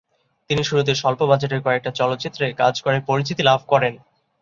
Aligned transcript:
তিনি 0.49 0.61
শুরুতে 0.63 0.93
স্বল্প 0.95 1.21
বাজেটের 1.25 1.63
কয়েকটি 1.63 1.89
চলচ্চিত্রে 1.95 2.45
কাজ 2.53 2.75
করে 2.81 2.97
পরিচিতি 3.09 3.41
লাভ 3.43 3.59
করেন। 3.67 3.93